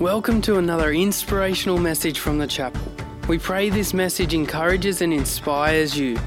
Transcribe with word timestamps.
Welcome 0.00 0.42
to 0.42 0.58
another 0.58 0.92
inspirational 0.92 1.78
message 1.78 2.18
from 2.18 2.36
the 2.36 2.46
chapel. 2.46 2.82
We 3.28 3.38
pray 3.38 3.70
this 3.70 3.94
message 3.94 4.34
encourages 4.34 5.00
and 5.00 5.10
inspires 5.10 5.96
you. 5.96 6.18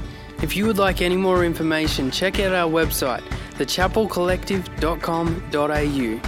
If 0.42 0.56
you 0.56 0.66
would 0.66 0.78
like 0.78 1.00
any 1.00 1.16
more 1.16 1.44
information, 1.44 2.10
check 2.10 2.40
out 2.40 2.52
our 2.52 2.68
website, 2.68 3.22
thechapelcollective.com.au. 3.52 6.20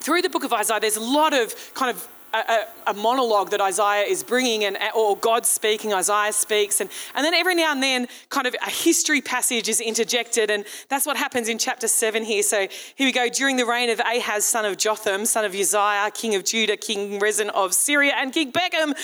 through 0.00 0.22
the 0.22 0.30
book 0.30 0.44
of 0.44 0.52
Isaiah, 0.54 0.80
there's 0.80 0.96
a 0.96 1.00
lot 1.00 1.34
of 1.34 1.54
kind 1.74 1.90
of 1.90 2.08
a, 2.32 2.66
a, 2.88 2.94
monologue 2.94 3.50
that 3.50 3.60
Isaiah 3.60 4.04
is 4.04 4.22
bringing, 4.22 4.64
and 4.64 4.78
or 4.94 5.16
God 5.16 5.46
speaking, 5.46 5.92
Isaiah 5.92 6.32
speaks, 6.32 6.80
and, 6.80 6.90
and 7.14 7.24
then 7.24 7.34
every 7.34 7.54
now 7.54 7.72
and 7.72 7.82
then, 7.82 8.08
kind 8.28 8.46
of 8.46 8.54
a 8.64 8.70
history 8.70 9.20
passage 9.20 9.68
is 9.68 9.80
interjected, 9.80 10.50
and 10.50 10.64
that's 10.88 11.06
what 11.06 11.16
happens 11.16 11.48
in 11.48 11.58
chapter 11.58 11.88
7 11.88 12.24
here. 12.24 12.42
So 12.42 12.68
here 12.94 13.06
we 13.06 13.12
go. 13.12 13.28
During 13.28 13.56
the 13.56 13.66
reign 13.66 13.90
of 13.90 14.00
Ahaz, 14.00 14.44
son 14.44 14.64
of 14.64 14.76
Jotham, 14.76 15.24
son 15.26 15.44
of 15.44 15.54
Uzziah, 15.54 16.10
king 16.12 16.34
of 16.34 16.44
Judah, 16.44 16.76
king 16.76 17.18
Rezin 17.18 17.50
of 17.50 17.74
Syria, 17.74 18.12
and 18.16 18.32
King 18.32 18.52
Pekah, 18.52 18.94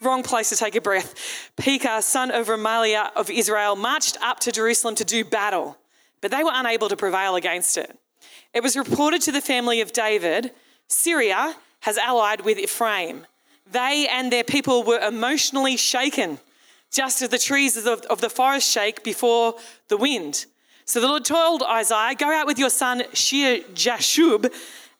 wrong 0.00 0.22
place 0.22 0.50
to 0.50 0.56
take 0.56 0.76
a 0.76 0.80
breath, 0.80 1.14
Pekah, 1.56 2.02
son 2.02 2.30
of 2.30 2.48
Remaliah 2.48 3.10
of 3.16 3.30
Israel, 3.30 3.76
marched 3.76 4.16
up 4.22 4.40
to 4.40 4.52
Jerusalem 4.52 4.94
to 4.96 5.04
do 5.04 5.24
battle, 5.24 5.78
but 6.20 6.30
they 6.30 6.44
were 6.44 6.52
unable 6.52 6.88
to 6.88 6.96
prevail 6.96 7.36
against 7.36 7.76
it. 7.76 7.98
It 8.52 8.62
was 8.62 8.76
reported 8.76 9.20
to 9.22 9.32
the 9.32 9.40
family 9.40 9.80
of 9.80 9.92
David 9.92 10.52
Syria 10.86 11.56
has 11.84 11.98
allied 11.98 12.40
with 12.40 12.58
Ephraim. 12.58 13.26
They 13.70 14.08
and 14.10 14.32
their 14.32 14.42
people 14.42 14.82
were 14.82 14.98
emotionally 14.98 15.76
shaken, 15.76 16.38
just 16.90 17.20
as 17.20 17.28
the 17.28 17.38
trees 17.38 17.76
of, 17.76 17.86
of 17.86 18.22
the 18.22 18.30
forest 18.30 18.70
shake 18.70 19.04
before 19.04 19.56
the 19.88 19.98
wind. 19.98 20.46
So 20.86 20.98
the 20.98 21.08
Lord 21.08 21.26
told 21.26 21.62
Isaiah, 21.62 22.14
Go 22.14 22.32
out 22.32 22.46
with 22.46 22.58
your 22.58 22.70
son 22.70 23.02
Shear 23.12 23.58
Jashub 23.74 24.50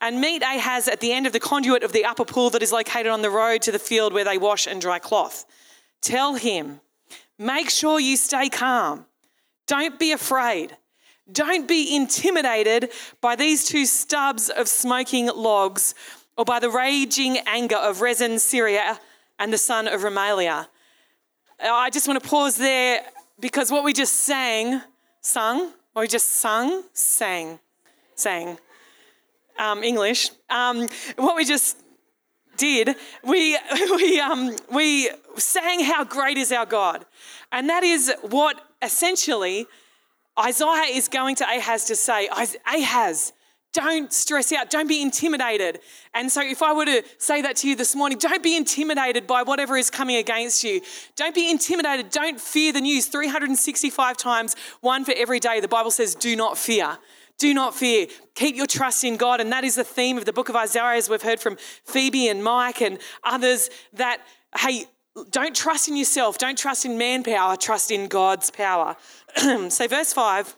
and 0.02 0.20
meet 0.20 0.43
Ahaz 0.43 0.87
at 0.87 1.01
the 1.01 1.12
end 1.12 1.27
of 1.27 1.33
the 1.33 1.41
conduit 1.41 1.84
of 1.84 1.93
the 1.93 2.05
upper 2.05 2.26
pool 2.26 2.51
that 2.51 2.63
is 2.63 2.71
located 2.71 3.07
on 3.07 3.23
the 3.23 3.30
road 3.30 3.63
to 3.63 3.73
the 3.73 3.79
field 3.79 4.13
where 4.13 4.24
they 4.24 4.37
wash 4.37 4.66
and 4.66 4.79
dry 4.79 4.98
cloth. 4.98 5.46
Tell 6.02 6.35
him, 6.35 6.80
make 7.38 7.71
sure 7.71 7.98
you 7.98 8.19
stay 8.19 8.51
calm. 8.51 9.07
Don't 9.66 9.98
be 9.98 10.13
afraid. 10.13 10.76
Don't 11.32 11.66
be 11.66 11.96
intimidated 11.96 12.91
by 13.23 13.37
these 13.37 13.65
two 13.65 13.87
stubs 13.87 14.51
of 14.51 14.69
smoking 14.69 15.30
logs 15.35 15.95
or 16.37 16.45
by 16.45 16.59
the 16.59 16.71
raging 16.71 17.38
anger 17.46 17.77
of 17.77 18.01
Rezin, 18.01 18.38
Syria, 18.38 19.01
and 19.38 19.52
the 19.52 19.59
son 19.59 19.88
of 19.88 20.02
Remaliah. 20.02 20.66
I 21.60 21.91
just 21.91 22.09
want 22.09 22.23
to 22.23 22.29
pause 22.29 22.57
there 22.57 23.02
because 23.41 23.71
what 23.71 23.85
we 23.85 23.93
just 23.93 24.16
sang, 24.16 24.80
sung, 25.21 25.73
or 25.95 26.02
we 26.02 26.09
just 26.09 26.29
sung, 26.29 26.82
sang, 26.93 27.59
sang, 28.15 28.59
um, 29.59 29.82
English, 29.82 30.30
um, 30.51 30.88
what 31.16 31.37
we 31.37 31.45
just 31.45 31.79
did, 32.57 32.96
we, 33.23 33.59
we, 33.96 34.21
um, 34.21 34.57
we 34.73 35.10
sang 35.37 35.80
how 35.80 36.04
great 36.04 36.37
is 36.37 36.52
our 36.52 36.66
God. 36.66 37.07
And 37.52 37.69
that 37.69 37.85
is 37.85 38.13
what 38.23 38.60
essentially 38.82 39.66
Isaiah 40.38 40.96
is 40.96 41.09
going 41.09 41.37
to 41.37 41.45
Ahaz 41.45 41.85
to 41.87 41.96
say, 41.96 42.29
Ahaz, 42.29 43.32
don't 43.74 44.12
stress 44.12 44.52
out. 44.52 44.70
Don't 44.70 44.88
be 44.88 45.02
intimidated. 45.02 45.80
And 46.14 46.30
so, 46.30 46.40
if 46.40 46.62
I 46.62 46.72
were 46.72 46.86
to 46.86 47.02
say 47.18 47.42
that 47.42 47.56
to 47.56 47.68
you 47.68 47.76
this 47.76 47.94
morning, 47.94 48.18
don't 48.18 48.42
be 48.42 48.56
intimidated 48.56 49.26
by 49.26 49.42
whatever 49.42 49.76
is 49.76 49.90
coming 49.90 50.16
against 50.16 50.62
you. 50.64 50.80
Don't 51.16 51.34
be 51.34 51.50
intimidated. 51.50 52.10
Don't 52.10 52.40
fear 52.40 52.72
the 52.72 52.80
news. 52.80 53.06
365 53.06 54.16
times, 54.16 54.54
one 54.80 55.04
for 55.04 55.12
every 55.16 55.40
day, 55.40 55.60
the 55.60 55.68
Bible 55.68 55.90
says, 55.90 56.14
do 56.14 56.36
not 56.36 56.56
fear. 56.56 56.98
Do 57.36 57.52
not 57.52 57.74
fear. 57.74 58.06
Keep 58.36 58.54
your 58.54 58.68
trust 58.68 59.02
in 59.02 59.16
God. 59.16 59.40
And 59.40 59.50
that 59.50 59.64
is 59.64 59.74
the 59.74 59.84
theme 59.84 60.16
of 60.16 60.24
the 60.24 60.32
book 60.32 60.48
of 60.48 60.54
Isaiah, 60.54 60.96
as 60.96 61.10
we've 61.10 61.20
heard 61.20 61.40
from 61.40 61.56
Phoebe 61.84 62.28
and 62.28 62.45
Mike 62.45 62.80
and 62.80 62.98
others, 63.24 63.70
that, 63.92 64.20
hey, 64.56 64.84
don't 65.30 65.54
trust 65.54 65.88
in 65.88 65.97
yourself. 65.97 66.38
Don't 66.38 66.56
trust 66.56 66.84
in 66.84 66.96
manpower. 66.96 67.56
Trust 67.56 67.90
in 67.90 68.06
God's 68.06 68.50
power. 68.50 68.96
so, 69.68 69.88
verse 69.88 70.12
5 70.12 70.56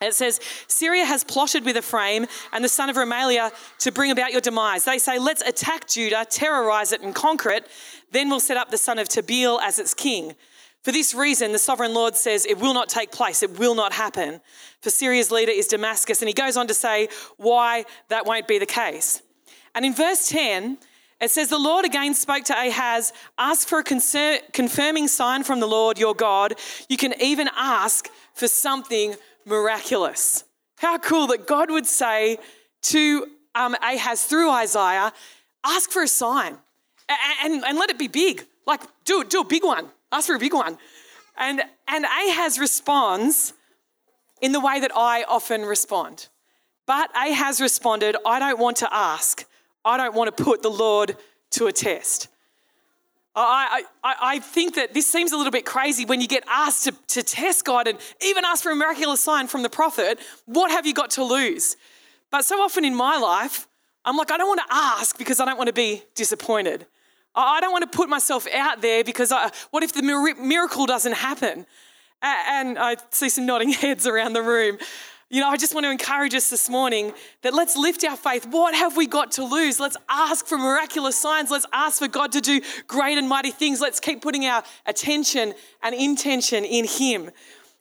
it 0.00 0.14
says, 0.14 0.40
Syria 0.66 1.04
has 1.04 1.24
plotted 1.24 1.64
with 1.64 1.76
Ephraim 1.76 2.26
and 2.52 2.62
the 2.62 2.68
son 2.68 2.90
of 2.90 2.96
Remaliah 2.96 3.52
to 3.78 3.92
bring 3.92 4.10
about 4.10 4.32
your 4.32 4.40
demise. 4.40 4.84
They 4.84 4.98
say, 4.98 5.18
Let's 5.18 5.42
attack 5.42 5.88
Judah, 5.88 6.26
terrorize 6.28 6.92
it, 6.92 7.00
and 7.00 7.14
conquer 7.14 7.50
it. 7.50 7.66
Then 8.12 8.28
we'll 8.28 8.40
set 8.40 8.56
up 8.56 8.70
the 8.70 8.78
son 8.78 8.98
of 8.98 9.08
Tabeel 9.08 9.60
as 9.62 9.78
its 9.78 9.94
king. 9.94 10.34
For 10.82 10.92
this 10.92 11.14
reason, 11.14 11.50
the 11.50 11.58
sovereign 11.58 11.94
Lord 11.94 12.14
says, 12.14 12.46
It 12.46 12.58
will 12.58 12.74
not 12.74 12.88
take 12.88 13.10
place, 13.10 13.42
it 13.42 13.58
will 13.58 13.74
not 13.74 13.92
happen. 13.92 14.40
For 14.82 14.90
Syria's 14.90 15.30
leader 15.30 15.50
is 15.50 15.66
Damascus. 15.66 16.20
And 16.22 16.28
he 16.28 16.34
goes 16.34 16.56
on 16.56 16.66
to 16.68 16.74
say 16.74 17.08
why 17.38 17.86
that 18.08 18.26
won't 18.26 18.46
be 18.46 18.58
the 18.58 18.66
case. 18.66 19.22
And 19.74 19.84
in 19.84 19.94
verse 19.94 20.28
10, 20.28 20.78
it 21.20 21.30
says, 21.30 21.48
The 21.48 21.58
Lord 21.58 21.84
again 21.84 22.14
spoke 22.14 22.44
to 22.44 22.54
Ahaz, 22.54 23.12
Ask 23.38 23.66
for 23.66 23.78
a 23.78 23.82
confirming 24.52 25.08
sign 25.08 25.42
from 25.42 25.60
the 25.60 25.66
Lord 25.66 25.98
your 25.98 26.14
God. 26.14 26.54
You 26.88 26.96
can 26.96 27.14
even 27.20 27.48
ask 27.56 28.08
for 28.34 28.46
something 28.46 29.16
miraculous. 29.46 30.44
How 30.78 30.98
cool 30.98 31.28
that 31.28 31.46
God 31.46 31.70
would 31.70 31.86
say 31.86 32.38
to 32.82 33.26
um, 33.54 33.74
Ahaz 33.82 34.24
through 34.24 34.50
Isaiah, 34.50 35.12
ask 35.64 35.90
for 35.90 36.02
a 36.02 36.08
sign 36.08 36.56
and, 37.08 37.18
and, 37.54 37.64
and 37.64 37.78
let 37.78 37.88
it 37.88 37.98
be 37.98 38.08
big. 38.08 38.46
Like, 38.66 38.82
do, 39.04 39.24
do 39.24 39.40
a 39.40 39.44
big 39.44 39.64
one. 39.64 39.88
Ask 40.12 40.26
for 40.26 40.34
a 40.34 40.38
big 40.38 40.52
one. 40.52 40.76
And, 41.38 41.62
and 41.88 42.04
Ahaz 42.04 42.58
responds 42.58 43.52
in 44.42 44.52
the 44.52 44.60
way 44.60 44.80
that 44.80 44.90
I 44.94 45.24
often 45.24 45.62
respond. 45.62 46.28
But 46.86 47.10
Ahaz 47.16 47.60
responded, 47.60 48.16
I 48.26 48.38
don't 48.38 48.58
want 48.58 48.76
to 48.78 48.88
ask. 48.92 49.44
I 49.84 49.96
don't 49.96 50.14
want 50.14 50.36
to 50.36 50.44
put 50.44 50.62
the 50.62 50.70
Lord 50.70 51.16
to 51.52 51.66
a 51.66 51.72
test. 51.72 52.28
I, 53.36 53.84
I, 54.02 54.14
I 54.20 54.38
think 54.38 54.76
that 54.76 54.94
this 54.94 55.06
seems 55.06 55.32
a 55.32 55.36
little 55.36 55.52
bit 55.52 55.66
crazy 55.66 56.06
when 56.06 56.22
you 56.22 56.26
get 56.26 56.42
asked 56.48 56.84
to, 56.84 56.92
to 57.08 57.22
test 57.22 57.66
God 57.66 57.86
and 57.86 57.98
even 58.22 58.44
ask 58.46 58.62
for 58.62 58.72
a 58.72 58.76
miraculous 58.76 59.20
sign 59.20 59.46
from 59.46 59.62
the 59.62 59.68
prophet. 59.68 60.18
What 60.46 60.70
have 60.70 60.86
you 60.86 60.94
got 60.94 61.10
to 61.12 61.24
lose? 61.24 61.76
But 62.30 62.46
so 62.46 62.60
often 62.62 62.84
in 62.84 62.94
my 62.94 63.18
life, 63.18 63.68
I'm 64.06 64.16
like, 64.16 64.30
I 64.30 64.38
don't 64.38 64.48
want 64.48 64.60
to 64.66 64.74
ask 64.74 65.18
because 65.18 65.38
I 65.38 65.44
don't 65.44 65.58
want 65.58 65.66
to 65.68 65.74
be 65.74 66.02
disappointed. 66.14 66.86
I 67.34 67.60
don't 67.60 67.72
want 67.72 67.90
to 67.90 67.94
put 67.94 68.08
myself 68.08 68.46
out 68.54 68.80
there 68.80 69.04
because 69.04 69.30
I, 69.30 69.50
what 69.70 69.82
if 69.82 69.92
the 69.92 70.02
miracle 70.02 70.86
doesn't 70.86 71.12
happen? 71.12 71.66
And 72.22 72.78
I 72.78 72.96
see 73.10 73.28
some 73.28 73.44
nodding 73.44 73.68
heads 73.72 74.06
around 74.06 74.32
the 74.32 74.42
room. 74.42 74.78
You 75.28 75.40
know, 75.40 75.48
I 75.48 75.56
just 75.56 75.74
want 75.74 75.84
to 75.84 75.90
encourage 75.90 76.34
us 76.34 76.50
this 76.50 76.68
morning 76.68 77.12
that 77.42 77.52
let's 77.52 77.76
lift 77.76 78.04
our 78.04 78.16
faith. 78.16 78.46
What 78.46 78.76
have 78.76 78.96
we 78.96 79.08
got 79.08 79.32
to 79.32 79.44
lose? 79.44 79.80
Let's 79.80 79.96
ask 80.08 80.46
for 80.46 80.56
miraculous 80.56 81.20
signs. 81.20 81.50
Let's 81.50 81.66
ask 81.72 81.98
for 81.98 82.06
God 82.06 82.30
to 82.32 82.40
do 82.40 82.60
great 82.86 83.18
and 83.18 83.28
mighty 83.28 83.50
things. 83.50 83.80
Let's 83.80 83.98
keep 83.98 84.22
putting 84.22 84.46
our 84.46 84.62
attention 84.86 85.54
and 85.82 85.96
intention 85.96 86.64
in 86.64 86.84
Him. 86.84 87.32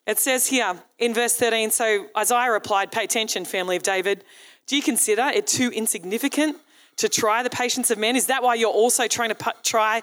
It 0.08 0.18
says 0.18 0.48
here 0.48 0.76
in 0.98 1.14
verse 1.14 1.36
13 1.36 1.70
so 1.70 2.08
Isaiah 2.18 2.52
replied, 2.52 2.92
Pay 2.92 3.04
attention, 3.04 3.46
family 3.46 3.76
of 3.76 3.84
David. 3.84 4.24
Do 4.66 4.76
you 4.76 4.82
consider 4.82 5.28
it 5.28 5.46
too 5.46 5.70
insignificant 5.70 6.58
to 6.98 7.08
try 7.08 7.44
the 7.44 7.52
patience 7.52 7.92
of 7.92 8.00
men? 8.00 8.16
Is 8.16 8.26
that 8.26 8.42
why 8.42 8.56
you're 8.56 8.72
also 8.72 9.08
trying 9.08 9.30
to 9.30 9.54
try? 9.62 10.02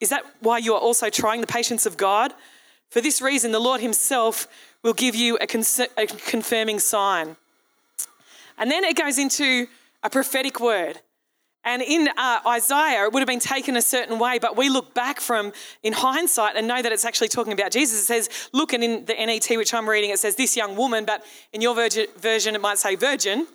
Is 0.00 0.08
that 0.08 0.24
why 0.40 0.58
you 0.58 0.74
are 0.74 0.80
also 0.80 1.10
trying 1.10 1.42
the 1.42 1.46
patience 1.46 1.86
of 1.86 1.96
God? 1.96 2.34
For 2.92 3.00
this 3.00 3.22
reason, 3.22 3.52
the 3.52 3.58
Lord 3.58 3.80
Himself 3.80 4.46
will 4.82 4.92
give 4.92 5.14
you 5.14 5.38
a, 5.38 5.46
a 5.96 6.06
confirming 6.06 6.78
sign. 6.78 7.36
And 8.58 8.70
then 8.70 8.84
it 8.84 8.98
goes 8.98 9.16
into 9.16 9.66
a 10.02 10.10
prophetic 10.10 10.60
word. 10.60 11.00
And 11.64 11.80
in 11.80 12.10
uh, 12.18 12.40
Isaiah, 12.46 13.04
it 13.04 13.14
would 13.14 13.20
have 13.20 13.26
been 13.26 13.40
taken 13.40 13.78
a 13.78 13.82
certain 13.82 14.18
way, 14.18 14.38
but 14.38 14.58
we 14.58 14.68
look 14.68 14.92
back 14.92 15.20
from 15.20 15.54
in 15.82 15.94
hindsight 15.94 16.54
and 16.54 16.68
know 16.68 16.82
that 16.82 16.92
it's 16.92 17.06
actually 17.06 17.28
talking 17.28 17.54
about 17.54 17.72
Jesus. 17.72 17.98
It 17.98 18.04
says, 18.04 18.50
look, 18.52 18.74
and 18.74 18.84
in 18.84 19.06
the 19.06 19.14
NET, 19.14 19.48
which 19.56 19.72
I'm 19.72 19.88
reading, 19.88 20.10
it 20.10 20.18
says 20.18 20.36
this 20.36 20.54
young 20.54 20.76
woman, 20.76 21.06
but 21.06 21.24
in 21.54 21.62
your 21.62 21.74
version, 21.74 22.54
it 22.54 22.60
might 22.60 22.76
say 22.76 22.94
virgin. 22.94 23.46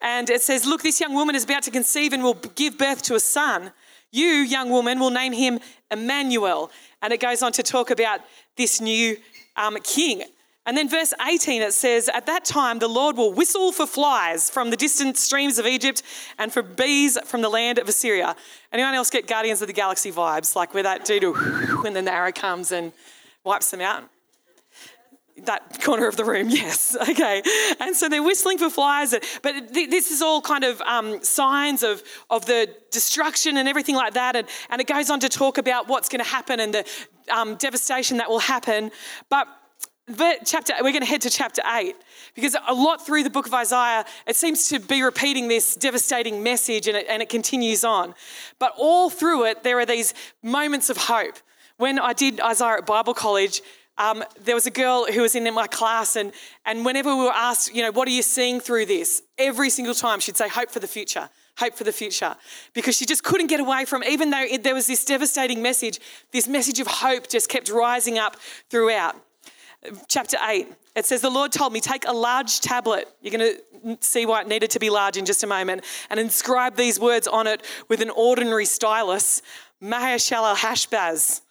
And 0.00 0.30
it 0.30 0.40
says, 0.40 0.64
look, 0.64 0.82
this 0.82 1.02
young 1.02 1.12
woman 1.12 1.34
is 1.34 1.44
about 1.44 1.64
to 1.64 1.70
conceive 1.70 2.14
and 2.14 2.22
will 2.22 2.40
give 2.54 2.78
birth 2.78 3.02
to 3.02 3.14
a 3.14 3.20
son. 3.20 3.72
You, 4.14 4.28
young 4.28 4.70
woman, 4.70 5.00
will 5.00 5.10
name 5.10 5.32
him 5.32 5.58
Emmanuel. 5.90 6.70
And 7.02 7.12
it 7.12 7.18
goes 7.18 7.42
on 7.42 7.50
to 7.52 7.64
talk 7.64 7.90
about 7.90 8.20
this 8.56 8.80
new 8.80 9.16
um, 9.56 9.76
king. 9.82 10.22
And 10.66 10.76
then 10.76 10.88
verse 10.88 11.12
18 11.20 11.62
it 11.62 11.72
says, 11.72 12.08
At 12.08 12.26
that 12.26 12.44
time 12.44 12.78
the 12.78 12.88
Lord 12.88 13.16
will 13.16 13.32
whistle 13.32 13.72
for 13.72 13.86
flies 13.86 14.48
from 14.48 14.70
the 14.70 14.76
distant 14.76 15.18
streams 15.18 15.58
of 15.58 15.66
Egypt 15.66 16.02
and 16.38 16.52
for 16.52 16.62
bees 16.62 17.18
from 17.24 17.42
the 17.42 17.48
land 17.48 17.78
of 17.78 17.88
Assyria. 17.88 18.36
Anyone 18.72 18.94
else 18.94 19.10
get 19.10 19.26
Guardians 19.26 19.60
of 19.62 19.66
the 19.66 19.74
Galaxy 19.74 20.12
vibes? 20.12 20.54
Like 20.54 20.72
where 20.72 20.84
that 20.84 21.04
dude 21.04 21.24
when 21.82 21.92
the 21.92 22.10
arrow 22.10 22.32
comes 22.32 22.70
and 22.70 22.92
wipes 23.42 23.72
them 23.72 23.80
out? 23.80 24.08
That 25.42 25.82
corner 25.82 26.06
of 26.06 26.16
the 26.16 26.24
room, 26.24 26.48
yes. 26.50 26.96
Okay. 27.10 27.42
And 27.80 27.96
so 27.96 28.08
they're 28.08 28.22
whistling 28.22 28.58
for 28.58 28.70
flies. 28.70 29.14
But 29.42 29.74
this 29.74 30.10
is 30.10 30.22
all 30.22 30.40
kind 30.40 30.64
of 30.64 30.80
um, 30.82 31.22
signs 31.24 31.82
of, 31.82 32.02
of 32.30 32.46
the 32.46 32.72
destruction 32.92 33.56
and 33.56 33.68
everything 33.68 33.96
like 33.96 34.14
that. 34.14 34.36
And, 34.36 34.48
and 34.70 34.80
it 34.80 34.86
goes 34.86 35.10
on 35.10 35.20
to 35.20 35.28
talk 35.28 35.58
about 35.58 35.88
what's 35.88 36.08
going 36.08 36.22
to 36.22 36.30
happen 36.30 36.60
and 36.60 36.72
the 36.72 36.84
um, 37.32 37.56
devastation 37.56 38.18
that 38.18 38.30
will 38.30 38.38
happen. 38.38 38.92
But 39.28 39.48
but 40.06 40.40
chapter, 40.44 40.74
we're 40.82 40.92
going 40.92 41.00
to 41.00 41.06
head 41.06 41.22
to 41.22 41.30
chapter 41.30 41.62
8 41.66 41.96
because 42.34 42.54
a 42.68 42.74
lot 42.74 43.06
through 43.06 43.22
the 43.22 43.30
book 43.30 43.46
of 43.46 43.54
Isaiah, 43.54 44.04
it 44.26 44.36
seems 44.36 44.68
to 44.68 44.78
be 44.78 45.02
repeating 45.02 45.48
this 45.48 45.76
devastating 45.76 46.42
message 46.42 46.86
and 46.88 46.96
it, 46.96 47.06
and 47.08 47.22
it 47.22 47.30
continues 47.30 47.84
on. 47.84 48.14
But 48.58 48.74
all 48.76 49.08
through 49.08 49.46
it, 49.46 49.62
there 49.62 49.78
are 49.78 49.86
these 49.86 50.12
moments 50.42 50.90
of 50.90 50.98
hope. 50.98 51.38
When 51.78 51.98
I 51.98 52.12
did 52.12 52.38
Isaiah 52.38 52.76
at 52.78 52.86
Bible 52.86 53.14
College, 53.14 53.62
um, 53.98 54.24
there 54.40 54.54
was 54.54 54.66
a 54.66 54.70
girl 54.70 55.06
who 55.06 55.22
was 55.22 55.34
in 55.34 55.52
my 55.54 55.66
class, 55.66 56.16
and, 56.16 56.32
and 56.64 56.84
whenever 56.84 57.14
we 57.14 57.24
were 57.24 57.32
asked, 57.32 57.74
you 57.74 57.82
know, 57.82 57.92
what 57.92 58.08
are 58.08 58.12
you 58.12 58.22
seeing 58.22 58.60
through 58.60 58.86
this? 58.86 59.22
Every 59.38 59.70
single 59.70 59.94
time 59.94 60.20
she'd 60.20 60.36
say, 60.36 60.48
hope 60.48 60.70
for 60.70 60.80
the 60.80 60.88
future, 60.88 61.28
hope 61.58 61.74
for 61.74 61.84
the 61.84 61.92
future. 61.92 62.34
Because 62.72 62.96
she 62.96 63.06
just 63.06 63.22
couldn't 63.22 63.46
get 63.46 63.60
away 63.60 63.84
from, 63.84 64.02
even 64.04 64.30
though 64.30 64.42
it, 64.42 64.64
there 64.64 64.74
was 64.74 64.86
this 64.86 65.04
devastating 65.04 65.62
message, 65.62 66.00
this 66.32 66.48
message 66.48 66.80
of 66.80 66.86
hope 66.86 67.28
just 67.28 67.48
kept 67.48 67.70
rising 67.70 68.18
up 68.18 68.36
throughout 68.68 69.16
chapter 70.08 70.36
8, 70.42 70.68
it 70.96 71.04
says, 71.04 71.20
The 71.20 71.30
Lord 71.30 71.52
told 71.52 71.72
me, 71.72 71.80
take 71.80 72.06
a 72.06 72.12
large 72.12 72.60
tablet. 72.60 73.08
You're 73.20 73.36
going 73.36 73.56
to 73.56 73.98
see 74.00 74.26
why 74.26 74.42
it 74.42 74.48
needed 74.48 74.70
to 74.70 74.78
be 74.78 74.90
large 74.90 75.16
in 75.16 75.24
just 75.24 75.42
a 75.42 75.46
moment, 75.46 75.84
and 76.10 76.18
inscribe 76.18 76.76
these 76.76 76.98
words 76.98 77.26
on 77.26 77.46
it 77.46 77.62
with 77.88 78.00
an 78.00 78.10
ordinary 78.10 78.64
stylus 78.64 79.42
Maher-shalal 79.80 80.56
Hashbaz. 80.56 81.42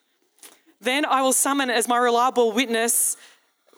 Then 0.83 1.05
I 1.05 1.21
will 1.21 1.31
summon 1.31 1.69
as 1.69 1.87
my 1.87 1.97
reliable 1.97 2.51
witness 2.51 3.15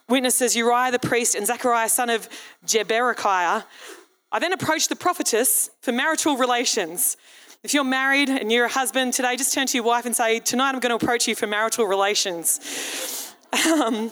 witnesses 0.10 0.56
Uriah 0.56 0.92
the 0.92 1.00
priest 1.00 1.36
and 1.36 1.46
Zechariah 1.46 1.90
son 1.90 2.10
of 2.10 2.28
Jeberechiah. 2.66 3.64
I 4.32 4.40
then 4.40 4.54
approached 4.54 4.90
the 4.90 4.96
prophetess 4.96 5.70
for 5.82 5.92
marital 5.92 6.36
relations. 6.36 7.16
If 7.64 7.76
you're 7.76 7.84
married 7.84 8.30
and 8.30 8.52
you're 8.52 8.66
a 8.66 8.70
husband 8.70 9.14
today, 9.14 9.36
just 9.36 9.54
turn 9.54 9.68
to 9.68 9.78
your 9.78 9.86
wife 9.86 10.08
and 10.08 10.16
say, 10.16 10.40
Tonight 10.40 10.74
I'm 10.74 10.80
going 10.80 10.98
to 10.98 11.04
approach 11.04 11.28
you 11.28 11.36
for 11.36 11.48
marital 11.48 11.86
relations. 11.86 13.36
Um, 13.66 14.12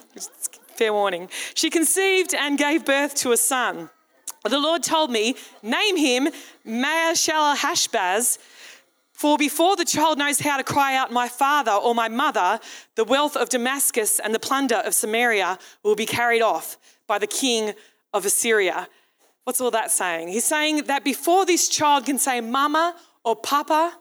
fair 0.75 0.93
warning. 0.93 1.29
She 1.53 1.69
conceived 1.69 2.33
and 2.33 2.57
gave 2.57 2.85
birth 2.85 3.15
to 3.15 3.31
a 3.31 3.37
son. 3.37 3.89
The 4.43 4.59
Lord 4.59 4.83
told 4.83 5.11
me, 5.11 5.35
name 5.61 5.97
him 5.97 6.29
Maher-shalal 6.63 7.57
Hashbaz, 7.57 8.37
for 9.13 9.37
before 9.37 9.75
the 9.75 9.85
child 9.85 10.17
knows 10.17 10.39
how 10.39 10.57
to 10.57 10.63
cry 10.63 10.95
out, 10.95 11.11
my 11.11 11.29
father 11.29 11.71
or 11.71 11.93
my 11.95 12.09
mother, 12.09 12.59
the 12.95 13.03
wealth 13.03 13.37
of 13.37 13.49
Damascus 13.49 14.19
and 14.19 14.33
the 14.33 14.39
plunder 14.39 14.77
of 14.77 14.93
Samaria 14.93 15.59
will 15.83 15.95
be 15.95 16.07
carried 16.07 16.41
off 16.41 16.77
by 17.07 17.19
the 17.19 17.27
king 17.27 17.73
of 18.11 18.25
Assyria. 18.25 18.87
What's 19.43 19.61
all 19.61 19.71
that 19.71 19.91
saying? 19.91 20.29
He's 20.29 20.45
saying 20.45 20.85
that 20.85 21.03
before 21.03 21.45
this 21.45 21.69
child 21.69 22.05
can 22.05 22.17
say 22.17 22.41
mama 22.41 22.95
or 23.23 23.35
papa, 23.35 23.93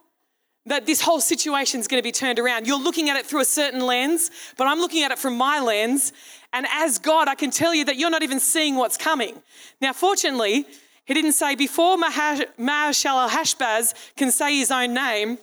that 0.65 0.87
this 0.87 1.01
whole 1.01 1.21
situation 1.21 1.81
is 1.81 1.89
going 1.89 2.01
to 2.01 2.07
be 2.07 2.13
turned 2.13 2.39
around. 2.39 2.67
You're 2.67 2.79
looking 2.79 3.11
at 3.11 3.17
it 3.17 3.27
through 3.27 3.41
a 3.41 3.45
certain 3.45 3.81
lens, 3.81 4.31
but 4.57 4.67
I'm 4.67 4.79
looking 4.79 5.03
at 5.03 5.11
it 5.11 5.19
from 5.19 5.37
my 5.37 5.61
lens. 5.61 6.13
And 6.53 6.67
as 6.73 6.99
God, 6.99 7.29
I 7.29 7.35
can 7.35 7.51
tell 7.51 7.75
you 7.75 7.85
that 7.85 7.97
you're 7.97 8.11
not 8.11 8.23
even 8.23 8.41
seeing 8.41 8.77
what's 8.77 8.97
coming. 8.97 9.43
Now, 9.81 9.93
fortunately, 9.93 10.67
he 11.05 11.15
didn't 11.15 11.33
say 11.33 11.55
before 11.55 11.97
Maher-shalal 11.99 13.29
Hashbaz 13.29 13.95
can 14.17 14.31
say 14.31 14.57
his 14.57 14.71
own 14.71 14.95
name, 14.95 15.39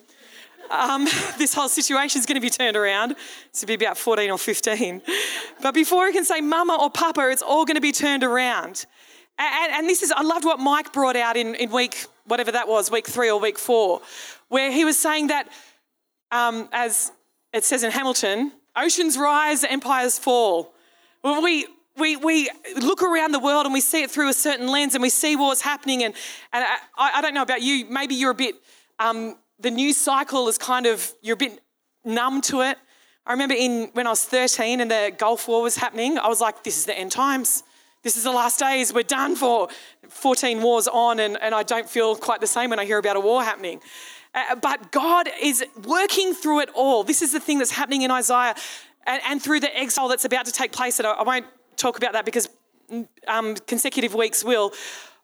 um, 0.70 1.04
this 1.38 1.52
whole 1.52 1.68
situation 1.68 2.18
is 2.18 2.26
going 2.26 2.36
to 2.36 2.40
be 2.40 2.50
turned 2.50 2.76
around. 2.76 3.16
To 3.54 3.66
be 3.66 3.74
about 3.74 3.98
14 3.98 4.30
or 4.30 4.38
15. 4.38 5.02
But 5.60 5.74
before 5.74 6.06
he 6.06 6.12
can 6.12 6.24
say 6.24 6.40
mama 6.40 6.78
or 6.80 6.90
papa, 6.90 7.28
it's 7.30 7.42
all 7.42 7.64
going 7.64 7.74
to 7.74 7.80
be 7.80 7.92
turned 7.92 8.24
around. 8.24 8.86
And, 9.38 9.72
and 9.72 9.88
this 9.88 10.02
is, 10.02 10.12
I 10.12 10.22
loved 10.22 10.44
what 10.44 10.60
Mike 10.60 10.92
brought 10.92 11.16
out 11.16 11.36
in, 11.36 11.54
in 11.54 11.70
week, 11.70 12.06
whatever 12.26 12.52
that 12.52 12.68
was, 12.68 12.90
week 12.90 13.06
three 13.06 13.30
or 13.30 13.40
week 13.40 13.58
four, 13.58 14.02
where 14.48 14.70
he 14.70 14.84
was 14.84 14.98
saying 14.98 15.28
that, 15.28 15.48
um, 16.30 16.68
as 16.72 17.10
it 17.52 17.64
says 17.64 17.82
in 17.82 17.90
Hamilton, 17.90 18.52
oceans 18.76 19.16
rise, 19.16 19.64
empires 19.64 20.18
fall. 20.18 20.74
We, 21.24 21.66
we, 21.96 22.16
we 22.16 22.48
look 22.80 23.02
around 23.02 23.32
the 23.32 23.38
world 23.38 23.66
and 23.66 23.72
we 23.72 23.80
see 23.80 24.02
it 24.02 24.10
through 24.10 24.28
a 24.28 24.34
certain 24.34 24.68
lens 24.68 24.94
and 24.94 25.02
we 25.02 25.10
see 25.10 25.36
what's 25.36 25.60
happening. 25.60 26.02
And, 26.04 26.14
and 26.52 26.64
I, 26.96 27.12
I 27.16 27.20
don't 27.20 27.34
know 27.34 27.42
about 27.42 27.62
you, 27.62 27.86
maybe 27.86 28.14
you're 28.14 28.30
a 28.30 28.34
bit, 28.34 28.56
um, 28.98 29.36
the 29.58 29.70
news 29.70 29.96
cycle 29.96 30.48
is 30.48 30.58
kind 30.58 30.86
of, 30.86 31.12
you're 31.22 31.34
a 31.34 31.36
bit 31.38 31.60
numb 32.04 32.40
to 32.42 32.62
it. 32.62 32.78
I 33.26 33.32
remember 33.32 33.54
in 33.54 33.90
when 33.92 34.06
I 34.06 34.10
was 34.10 34.24
13 34.24 34.80
and 34.80 34.90
the 34.90 35.12
Gulf 35.16 35.46
War 35.46 35.62
was 35.62 35.76
happening, 35.76 36.18
I 36.18 36.28
was 36.28 36.40
like, 36.40 36.64
this 36.64 36.78
is 36.78 36.86
the 36.86 36.98
end 36.98 37.12
times. 37.12 37.62
This 38.02 38.16
is 38.16 38.24
the 38.24 38.32
last 38.32 38.58
days. 38.58 38.94
We're 38.94 39.02
done 39.02 39.36
for 39.36 39.68
14 40.08 40.62
wars 40.62 40.88
on, 40.88 41.20
and, 41.20 41.36
and 41.42 41.54
I 41.54 41.62
don't 41.62 41.88
feel 41.88 42.16
quite 42.16 42.40
the 42.40 42.46
same 42.46 42.70
when 42.70 42.78
I 42.78 42.86
hear 42.86 42.96
about 42.96 43.16
a 43.16 43.20
war 43.20 43.44
happening. 43.44 43.80
Uh, 44.34 44.54
but 44.54 44.90
God 44.90 45.28
is 45.40 45.62
working 45.84 46.32
through 46.32 46.60
it 46.60 46.70
all. 46.74 47.04
This 47.04 47.20
is 47.20 47.32
the 47.32 47.40
thing 47.40 47.58
that's 47.58 47.72
happening 47.72 48.02
in 48.02 48.10
Isaiah 48.10 48.54
and, 49.06 49.20
and 49.26 49.42
through 49.42 49.60
the 49.60 49.76
exile 49.76 50.08
that's 50.08 50.24
about 50.24 50.46
to 50.46 50.52
take 50.52 50.72
place. 50.72 50.98
And 50.98 51.06
I, 51.06 51.12
I 51.12 51.22
won't 51.24 51.46
talk 51.80 51.96
about 51.96 52.12
that 52.12 52.24
because 52.24 52.48
um, 53.26 53.56
consecutive 53.66 54.14
weeks 54.14 54.44
will. 54.44 54.72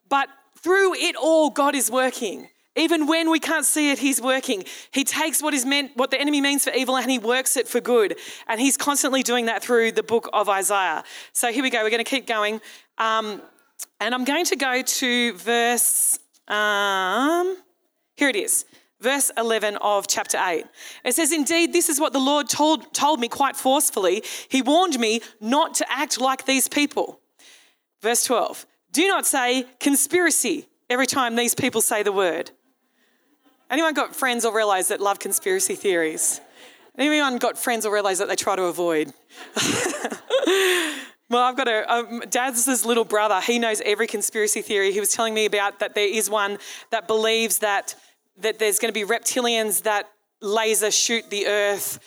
But 0.08 0.29
through 0.58 0.94
it 0.94 1.17
all, 1.17 1.50
God 1.50 1.75
is 1.75 1.91
working. 1.91 2.49
Even 2.79 3.06
when 3.06 3.31
we 3.31 3.41
can't 3.41 3.64
see 3.64 3.91
it, 3.91 3.99
He's 3.99 4.20
working. 4.20 4.64
He 4.91 5.03
takes 5.03 5.43
what 5.43 5.55
is 5.55 5.64
meant, 5.64 5.93
what 5.97 6.11
the 6.11 6.20
enemy 6.20 6.41
means 6.41 6.64
for 6.64 6.73
evil, 6.73 6.97
and 6.97 7.11
He 7.11 7.19
works 7.19 7.56
it 7.56 7.67
for 7.67 7.81
good. 7.81 8.17
And 8.47 8.61
He's 8.61 8.76
constantly 8.76 9.23
doing 9.23 9.47
that 9.47 9.62
through 9.62 9.93
the 9.93 10.03
book 10.03 10.29
of 10.32 10.49
Isaiah. 10.49 11.03
So 11.32 11.50
here 11.50 11.62
we 11.62 11.70
go. 11.70 11.82
We're 11.82 11.91
going 11.91 12.05
to 12.05 12.11
keep 12.11 12.26
going. 12.26 12.61
Um, 12.99 13.41
and 13.99 14.14
I'm 14.14 14.25
going 14.25 14.44
to 14.47 14.56
go 14.56 14.82
to 14.82 15.32
verse, 15.35 16.19
um, 16.49 17.56
here 18.17 18.29
it 18.29 18.37
is 18.37 18.67
verse 19.00 19.31
11 19.37 19.76
of 19.76 20.06
chapter 20.06 20.38
8. 20.40 20.64
It 21.04 21.14
says, 21.14 21.32
Indeed, 21.32 21.72
this 21.72 21.88
is 21.88 22.00
what 22.00 22.12
the 22.12 22.19
Lord 22.19 22.48
told, 22.48 22.93
told 22.94 23.20
me 23.20 23.28
quite 23.28 23.56
forcefully. 23.56 24.22
He 24.48 24.62
warned 24.62 24.98
me 24.98 25.20
not 25.40 25.75
to 25.75 25.87
act 25.90 26.20
like 26.20 26.46
these 26.46 26.69
people. 26.69 27.20
Verse 28.02 28.25
12 28.25 28.66
Do 28.93 29.06
not 29.08 29.26
say 29.26 29.66
conspiracy 29.81 30.69
every 30.88 31.06
time 31.06 31.37
these 31.37 31.54
people 31.54 31.81
say 31.81 32.02
the 32.02 32.12
word. 32.12 32.50
Anyone 33.69 33.94
got 33.94 34.14
friends 34.14 34.44
or 34.44 34.54
realize 34.54 34.88
that 34.88 35.00
love 35.00 35.19
conspiracy 35.19 35.75
theories? 35.75 36.40
Anyone 36.96 37.38
got 37.38 37.58
friends 37.58 37.84
or 37.84 37.93
realize 37.93 38.19
that 38.20 38.28
they 38.28 38.37
try 38.37 38.56
to 38.56 38.62
avoid? 38.62 39.12
well, 41.28 41.43
I've 41.43 41.56
got 41.56 41.69
a 41.69 41.93
um, 41.93 42.22
dad's 42.31 42.87
little 42.87 43.04
brother. 43.04 43.40
He 43.40 43.58
knows 43.58 43.82
every 43.84 44.06
conspiracy 44.06 44.62
theory. 44.62 44.93
He 44.93 45.00
was 45.00 45.12
telling 45.12 45.34
me 45.34 45.44
about 45.44 45.81
that 45.81 45.94
there 45.94 46.08
is 46.08 46.31
one 46.31 46.58
that 46.90 47.06
believes 47.06 47.58
that 47.58 47.96
that 48.38 48.59
there's 48.59 48.79
going 48.79 48.93
to 48.93 48.99
be 48.99 49.06
reptilians 49.06 49.83
that 49.83 50.09
laser 50.41 50.91
shoot 50.91 51.29
the 51.31 51.47
earth. 51.47 51.99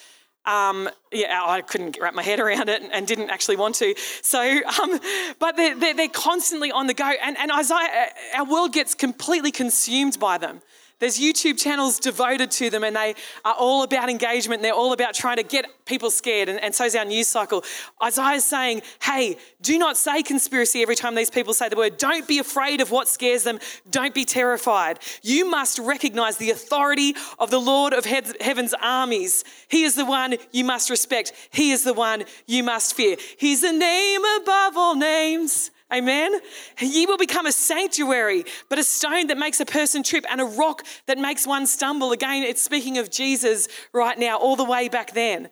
Um, 0.46 0.90
yeah, 1.12 1.44
I 1.46 1.62
couldn't 1.62 1.98
wrap 2.02 2.14
my 2.14 2.24
head 2.24 2.40
around 2.40 2.70
it 2.70 2.82
and 2.92 3.06
didn't 3.06 3.30
actually 3.30 3.58
want 3.58 3.76
to. 3.76 3.94
So, 4.22 4.42
um, 4.82 5.00
but 5.40 5.56
they're, 5.58 5.76
they're, 5.76 5.94
they're, 5.94 6.08
constantly 6.08 6.72
on 6.72 6.88
the 6.88 6.94
go. 6.94 7.12
And, 7.22 7.38
and 7.38 7.52
Isaiah, 7.52 8.10
our 8.36 8.46
world 8.46 8.74
gets 8.74 8.96
completely 8.96 9.52
consumed 9.52 10.20
by 10.20 10.38
them. 10.38 10.62
There's 11.00 11.18
YouTube 11.18 11.58
channels 11.58 11.98
devoted 11.98 12.52
to 12.52 12.70
them, 12.70 12.84
and 12.84 12.96
they 12.96 13.16
are 13.46 13.56
all 13.58 13.84
about 13.84 14.10
engagement. 14.10 14.60
And 14.60 14.66
They're 14.66 14.74
all 14.74 14.94
about 14.94 15.14
trying 15.14 15.38
to 15.38 15.44
get 15.44 15.86
people 15.86 16.12
scared, 16.12 16.50
and, 16.50 16.60
and 16.60 16.76
so 16.76 16.86
is 16.86 16.96
our 16.96 17.06
news 17.06 17.28
cycle. 17.28 17.64
Isaiah's 18.04 18.44
saying, 18.44 18.82
Hey, 19.02 19.38
do 19.62 19.78
not 19.78 19.98
say 19.98 20.22
conspiracy 20.22 20.82
every 20.82 20.96
time 20.96 21.16
these 21.16 21.30
people 21.30 21.54
say 21.54 21.70
the 21.70 21.78
word. 21.78 21.98
Don't 21.98 22.28
be 22.28 22.40
afraid 22.40 22.82
of 22.82 22.92
what 22.92 23.08
scares 23.08 23.44
them. 23.44 23.60
Don't 23.90 24.14
be 24.14 24.26
terrified. 24.26 25.00
You 25.22 25.50
must 25.50 25.80
recognize 25.80 26.38
the 26.38 26.52
authority 26.52 27.16
of 27.40 27.50
the 27.50 27.60
Lord 27.60 27.94
of 27.94 28.06
heaven's 28.06 28.74
armies. 28.82 29.46
He 29.70 29.84
is 29.84 29.96
the 29.96 30.06
one 30.06 30.36
you 30.52 30.66
must 30.66 30.90
respect, 30.90 31.32
He 31.52 31.72
is 31.72 31.84
the 31.84 31.94
one 31.94 32.26
you 32.46 32.64
must 32.64 32.94
fear. 32.94 33.16
He's 33.38 33.62
the 33.62 33.72
name 33.72 34.22
above 34.42 34.76
all 34.76 34.96
names. 34.96 35.72
Amen. 35.92 36.40
Ye 36.80 37.08
will 37.08 37.18
become 37.18 37.48
a 37.48 37.52
sanctuary, 37.52 38.46
but 38.70 38.78
a 38.78 38.84
stone 38.84 39.28
that 39.28 39.38
makes 39.40 39.60
a 39.60 39.66
person 39.66 40.04
trip 40.04 40.24
and 40.30 40.40
a 40.40 40.46
rock 40.46 40.84
that 41.08 41.18
makes 41.18 41.48
one 41.48 41.66
stumble. 41.66 42.12
Again, 42.12 42.44
it's 42.44 42.62
speaking 42.62 43.00
of 43.00 43.10
Jesus 43.10 43.68
right 43.92 44.18
now, 44.18 44.38
all 44.38 44.56
the 44.56 44.64
way 44.64 44.88
back 44.88 45.14
then. 45.14 45.50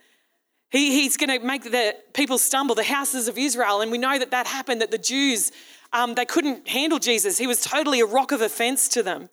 He, 0.70 0.91
he's 0.91 1.17
going 1.17 1.39
to 1.39 1.46
make 1.46 1.63
the 1.63 1.96
people 2.13 2.38
stumble, 2.38 2.75
the 2.75 2.84
houses 2.84 3.27
of 3.27 3.38
Israel. 3.38 3.82
And 3.82 3.91
we 3.91 3.98
know 3.98 4.20
that 4.20 4.32
that 4.32 4.46
happened, 4.46 4.82
that 4.82 4.91
the 4.91 4.98
Jews, 5.00 5.51
um, 5.91 6.13
they 6.13 6.25
couldn't 6.25 6.67
handle 6.67 7.00
Jesus. 7.00 7.38
He 7.38 7.48
was 7.48 7.62
totally 7.62 8.00
a 8.00 8.06
rock 8.06 8.32
of 8.32 8.41
offense 8.41 8.88
to 8.89 9.01
them. 9.01 9.29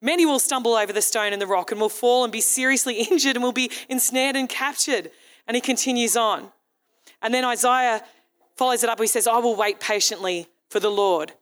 Many 0.00 0.26
will 0.26 0.40
stumble 0.40 0.74
over 0.74 0.92
the 0.92 1.02
stone 1.02 1.32
and 1.32 1.40
the 1.40 1.46
rock 1.46 1.72
and 1.72 1.80
will 1.80 1.88
fall 1.88 2.24
and 2.24 2.32
be 2.32 2.40
seriously 2.40 3.02
injured 3.10 3.36
and 3.36 3.42
will 3.42 3.52
be 3.52 3.70
ensnared 3.88 4.36
and 4.36 4.48
captured. 4.48 5.10
And 5.48 5.56
he 5.56 5.60
continues 5.60 6.16
on. 6.16 6.52
And 7.22 7.32
then 7.32 7.44
Isaiah 7.44 8.02
follows 8.56 8.82
it 8.82 8.90
up. 8.90 9.00
He 9.00 9.06
says, 9.06 9.26
I 9.26 9.38
will 9.38 9.56
wait 9.56 9.80
patiently 9.80 10.48
for 10.70 10.80
the 10.80 10.90
Lord 10.90 11.32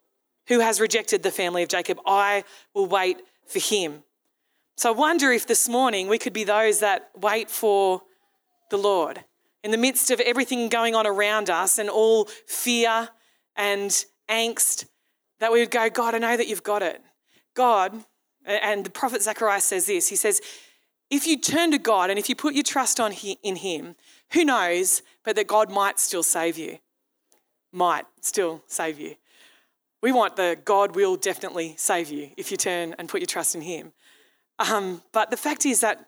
who 0.48 0.60
has 0.60 0.80
rejected 0.80 1.22
the 1.22 1.30
family 1.30 1.62
of 1.62 1.68
Jacob. 1.68 2.00
I 2.04 2.44
will 2.74 2.86
wait 2.86 3.22
for 3.46 3.60
him. 3.60 4.02
So 4.76 4.92
I 4.92 4.96
wonder 4.96 5.30
if 5.30 5.46
this 5.46 5.68
morning 5.68 6.08
we 6.08 6.18
could 6.18 6.32
be 6.32 6.44
those 6.44 6.80
that 6.80 7.10
wait 7.16 7.50
for 7.50 8.02
the 8.70 8.78
Lord 8.78 9.24
in 9.62 9.70
the 9.70 9.78
midst 9.78 10.10
of 10.10 10.20
everything 10.20 10.68
going 10.68 10.94
on 10.94 11.06
around 11.06 11.50
us 11.50 11.78
and 11.78 11.88
all 11.90 12.24
fear 12.46 13.10
and 13.56 14.04
angst, 14.28 14.86
that 15.38 15.52
we 15.52 15.60
would 15.60 15.70
go, 15.70 15.90
God, 15.90 16.14
I 16.14 16.18
know 16.18 16.36
that 16.36 16.48
you've 16.48 16.62
got 16.62 16.82
it. 16.82 17.02
God, 17.54 18.04
and 18.44 18.84
the 18.84 18.90
prophet 18.90 19.22
Zechariah 19.22 19.60
says 19.60 19.86
this 19.86 20.08
He 20.08 20.16
says, 20.16 20.40
if 21.10 21.26
you 21.26 21.36
turn 21.38 21.72
to 21.72 21.78
God 21.78 22.08
and 22.08 22.18
if 22.18 22.28
you 22.28 22.36
put 22.36 22.54
your 22.54 22.62
trust 22.62 23.00
on 23.00 23.12
in 23.12 23.56
Him, 23.56 23.96
who 24.32 24.44
knows, 24.44 25.02
but 25.24 25.36
that 25.36 25.48
God 25.48 25.70
might 25.70 25.98
still 25.98 26.22
save 26.22 26.56
you. 26.56 26.78
Might 27.72 28.04
still 28.20 28.62
save 28.66 28.98
you. 28.98 29.14
We 30.02 30.12
want 30.12 30.36
the 30.36 30.58
God 30.64 30.96
will 30.96 31.16
definitely 31.16 31.74
save 31.76 32.10
you 32.10 32.30
if 32.36 32.50
you 32.50 32.56
turn 32.56 32.94
and 32.98 33.08
put 33.08 33.20
your 33.20 33.26
trust 33.26 33.54
in 33.54 33.60
Him. 33.60 33.92
Um, 34.58 35.02
but 35.12 35.30
the 35.30 35.36
fact 35.36 35.66
is 35.66 35.80
that 35.80 36.06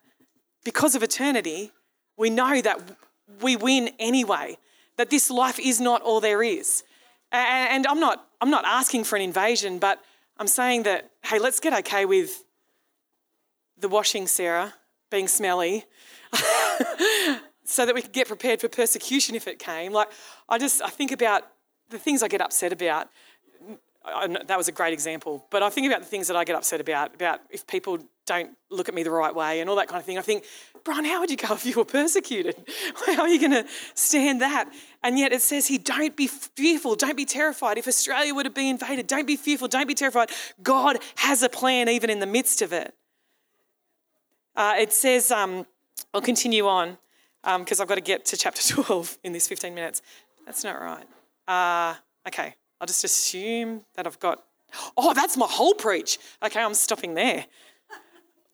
because 0.65 0.95
of 0.95 1.03
eternity, 1.03 1.73
we 2.17 2.31
know 2.31 2.61
that 2.61 2.97
we 3.41 3.57
win 3.57 3.91
anyway, 3.99 4.57
that 4.97 5.11
this 5.11 5.31
life 5.31 5.59
is 5.59 5.81
not 5.81 6.03
all 6.03 6.21
there 6.21 6.43
is. 6.43 6.85
And 7.31 7.87
I'm 7.87 7.99
not, 7.99 8.27
I'm 8.41 8.51
not 8.51 8.65
asking 8.67 9.05
for 9.05 9.17
an 9.17 9.23
invasion, 9.23 9.79
but 9.79 10.03
I'm 10.39 10.47
saying 10.47 10.83
that, 10.83 11.11
hey, 11.25 11.39
let's 11.39 11.61
get 11.61 11.73
okay 11.81 12.05
with 12.05 12.45
the 13.79 13.89
washing, 13.89 14.27
Sarah, 14.27 14.75
being 15.11 15.29
smelly, 15.29 15.85
so 17.73 17.87
that 17.87 17.95
we 17.95 18.03
could 18.03 18.13
get 18.13 18.29
prepared 18.29 18.61
for 18.61 18.69
persecution 18.69 19.35
if 19.35 19.49
it 19.49 19.59
came. 19.59 19.93
Like, 19.93 20.09
I 20.49 20.59
just, 20.59 20.83
I 20.83 20.89
think 20.89 21.11
about 21.11 21.45
the 21.89 21.99
things 21.99 22.23
I 22.23 22.29
get 22.29 22.43
upset 22.43 22.73
about. 22.73 23.09
that 24.05 24.59
was 24.59 24.69
a 24.69 24.73
great 24.73 24.93
example, 24.93 25.47
but 25.51 25.63
I 25.63 25.71
think 25.71 25.87
about 25.87 26.01
the 26.01 26.07
things 26.07 26.29
that 26.29 26.37
I 26.37 26.45
get 26.45 26.55
upset 26.55 26.81
about, 26.81 27.15
about 27.15 27.41
if 27.51 27.67
people 27.67 27.99
don't 28.27 28.51
look 28.71 28.89
at 28.89 28.95
me 28.95 29.03
the 29.03 29.11
right 29.11 29.35
way 29.35 29.61
and 29.61 29.71
all 29.71 29.77
that 29.77 29.89
kind 29.89 29.99
of 29.99 30.05
thing. 30.05 30.19
I 30.19 30.23
think, 30.23 30.45
Bron, 30.85 31.05
how 31.05 31.21
would 31.21 31.31
you 31.31 31.37
go 31.37 31.55
if 31.55 31.65
you 31.65 31.75
were 31.75 31.85
persecuted? 31.85 32.57
How 33.07 33.23
are 33.23 33.29
you 33.29 33.41
going 33.41 33.53
to 33.53 33.67
stand 33.95 34.41
that? 34.43 34.71
And 35.03 35.19
yet 35.19 35.33
it 35.33 35.43
says 35.43 35.67
here, 35.67 35.79
don't 35.83 36.17
be 36.17 36.27
fearful, 36.27 36.95
don't 36.95 37.17
be 37.17 37.25
terrified. 37.25 37.79
If 37.79 37.89
Australia 37.89 38.35
were 38.35 38.45
to 38.45 38.51
be 38.51 38.69
invaded, 38.69 39.07
don't 39.07 39.27
be 39.27 39.37
fearful, 39.37 39.69
don't 39.69 39.89
be 39.89 39.95
terrified. 39.95 40.31
God 40.63 40.99
has 41.17 41.43
a 41.43 41.49
plan 41.49 41.89
even 41.89 42.11
in 42.11 42.21
the 42.21 42.27
midst 42.27 42.63
of 42.63 42.73
it. 42.73 42.95
Uh, 44.55 44.75
it 44.79 44.93
says, 44.93 45.31
um, 45.31 45.67
I'll 46.13 46.21
continue 46.21 46.67
on 46.67 46.99
because 47.43 47.81
um, 47.81 47.83
I've 47.83 47.89
got 47.89 47.97
to 47.97 48.01
get 48.01 48.25
to 48.27 48.37
chapter 48.37 48.63
12 48.83 49.19
in 49.25 49.33
this 49.33 49.49
15 49.49 49.75
minutes. 49.75 50.03
That's 50.47 50.65
not 50.65 50.81
right. 50.81 51.07
Uh, 51.47 51.95
okay, 52.29 52.55
I'll 52.81 52.87
just 52.87 53.05
assume 53.05 53.83
that 53.95 54.07
I've 54.07 54.21
got. 54.21 54.43
Oh, 54.97 55.13
that's 55.13 55.37
my 55.37 55.47
whole 55.47 55.75
preach. 55.75 56.19
Okay, 56.43 56.63
I'm 56.63 56.75
stopping 56.75 57.15
there. 57.15 57.47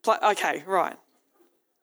Okay, 0.07 0.65
right. 0.67 0.97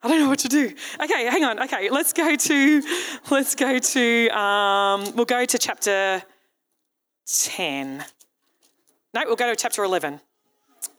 I 0.01 0.07
don't 0.07 0.19
know 0.19 0.29
what 0.29 0.39
to 0.39 0.47
do. 0.47 0.73
Okay, 1.01 1.25
hang 1.25 1.43
on. 1.43 1.59
Okay, 1.63 1.89
let's 1.89 2.13
go 2.13 2.35
to, 2.35 2.83
let's 3.31 3.55
go 3.55 3.79
to, 3.79 4.29
um, 4.37 5.15
we'll 5.15 5.25
go 5.25 5.45
to 5.45 5.57
chapter 5.57 6.21
10. 7.25 8.05
No, 9.13 9.23
we'll 9.25 9.35
go 9.35 9.49
to 9.49 9.55
chapter 9.55 9.83
11. 9.83 10.19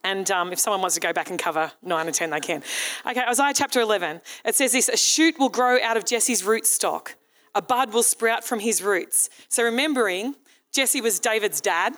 And 0.07 0.31
um, 0.31 0.53
if 0.53 0.61
someone 0.61 0.81
wants 0.81 0.95
to 0.95 1.01
go 1.01 1.13
back 1.13 1.31
and 1.31 1.39
cover 1.39 1.73
9 1.83 2.07
and 2.07 2.15
10, 2.15 2.31
they 2.31 2.39
can. 2.39 2.63
Okay, 3.05 3.23
Isaiah 3.29 3.53
chapter 3.53 3.81
11. 3.81 4.21
It 4.45 4.55
says 4.55 4.71
this 4.71 4.89
A 4.89 4.97
shoot 4.97 5.37
will 5.37 5.49
grow 5.49 5.83
out 5.83 5.97
of 5.97 6.07
Jesse's 6.07 6.45
root 6.45 6.65
stock, 6.65 7.17
a 7.57 7.61
bud 7.61 7.93
will 7.93 8.05
sprout 8.05 8.45
from 8.45 8.61
his 8.61 8.81
roots. 8.81 9.29
So 9.49 9.65
remembering, 9.65 10.37
Jesse 10.73 11.01
was 11.01 11.19
David's 11.19 11.61
dad. 11.61 11.95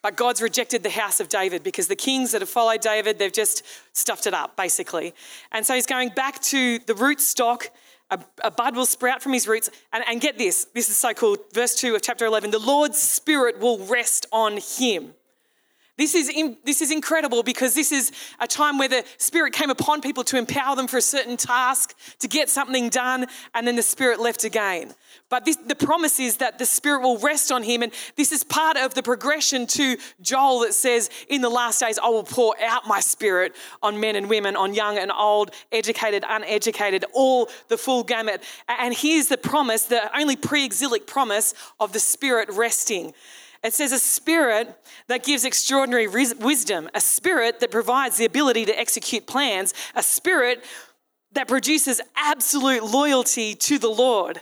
But 0.00 0.16
God's 0.16 0.40
rejected 0.40 0.84
the 0.84 0.90
house 0.90 1.18
of 1.18 1.28
David 1.28 1.64
because 1.64 1.88
the 1.88 1.96
kings 1.96 2.30
that 2.30 2.40
have 2.40 2.48
followed 2.48 2.80
David, 2.80 3.18
they've 3.18 3.32
just 3.32 3.64
stuffed 3.92 4.28
it 4.28 4.34
up, 4.34 4.56
basically. 4.56 5.12
And 5.50 5.66
so 5.66 5.74
he's 5.74 5.86
going 5.86 6.10
back 6.10 6.40
to 6.42 6.78
the 6.80 6.94
root 6.94 7.20
stock. 7.20 7.70
A, 8.10 8.20
a 8.44 8.50
bud 8.50 8.76
will 8.76 8.86
sprout 8.86 9.22
from 9.22 9.32
his 9.32 9.48
roots. 9.48 9.70
And, 9.92 10.04
and 10.06 10.20
get 10.20 10.38
this 10.38 10.66
this 10.74 10.88
is 10.88 10.98
so 10.98 11.14
cool. 11.14 11.36
Verse 11.52 11.74
2 11.74 11.96
of 11.96 12.02
chapter 12.02 12.26
11 12.26 12.52
the 12.52 12.60
Lord's 12.60 12.98
Spirit 12.98 13.58
will 13.58 13.78
rest 13.86 14.26
on 14.30 14.58
him. 14.58 15.14
This 15.98 16.14
is, 16.14 16.28
in, 16.28 16.56
this 16.64 16.80
is 16.80 16.92
incredible 16.92 17.42
because 17.42 17.74
this 17.74 17.90
is 17.90 18.12
a 18.38 18.46
time 18.46 18.78
where 18.78 18.88
the 18.88 19.04
Spirit 19.18 19.52
came 19.52 19.68
upon 19.68 20.00
people 20.00 20.22
to 20.24 20.38
empower 20.38 20.76
them 20.76 20.86
for 20.86 20.96
a 20.96 21.02
certain 21.02 21.36
task, 21.36 21.92
to 22.20 22.28
get 22.28 22.48
something 22.48 22.88
done, 22.88 23.26
and 23.52 23.66
then 23.66 23.74
the 23.74 23.82
Spirit 23.82 24.20
left 24.20 24.44
again. 24.44 24.94
But 25.28 25.44
this, 25.44 25.56
the 25.56 25.74
promise 25.74 26.20
is 26.20 26.36
that 26.36 26.60
the 26.60 26.66
Spirit 26.66 27.02
will 27.02 27.18
rest 27.18 27.50
on 27.50 27.64
him. 27.64 27.82
And 27.82 27.92
this 28.14 28.30
is 28.30 28.44
part 28.44 28.76
of 28.76 28.94
the 28.94 29.02
progression 29.02 29.66
to 29.66 29.96
Joel 30.22 30.60
that 30.60 30.72
says, 30.72 31.10
In 31.28 31.42
the 31.42 31.48
last 31.48 31.80
days, 31.80 31.98
I 31.98 32.08
will 32.08 32.22
pour 32.22 32.54
out 32.62 32.86
my 32.86 33.00
Spirit 33.00 33.56
on 33.82 33.98
men 33.98 34.14
and 34.14 34.30
women, 34.30 34.54
on 34.54 34.74
young 34.74 34.98
and 34.98 35.10
old, 35.10 35.50
educated, 35.72 36.24
uneducated, 36.28 37.06
all 37.12 37.48
the 37.66 37.76
full 37.76 38.04
gamut. 38.04 38.44
And 38.68 38.94
here's 38.94 39.26
the 39.26 39.36
promise, 39.36 39.82
the 39.82 40.16
only 40.16 40.36
pre 40.36 40.64
exilic 40.64 41.08
promise 41.08 41.54
of 41.80 41.92
the 41.92 42.00
Spirit 42.00 42.50
resting. 42.52 43.14
It 43.62 43.74
says 43.74 43.92
a 43.92 43.98
spirit 43.98 44.74
that 45.08 45.24
gives 45.24 45.44
extraordinary 45.44 46.06
wisdom, 46.06 46.88
a 46.94 47.00
spirit 47.00 47.60
that 47.60 47.70
provides 47.70 48.16
the 48.16 48.24
ability 48.24 48.64
to 48.66 48.78
execute 48.78 49.26
plans, 49.26 49.74
a 49.94 50.02
spirit 50.02 50.64
that 51.32 51.48
produces 51.48 52.00
absolute 52.16 52.84
loyalty 52.84 53.54
to 53.54 53.78
the 53.78 53.88
Lord. 53.88 54.40